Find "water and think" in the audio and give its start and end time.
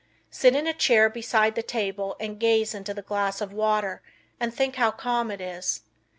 3.53-4.77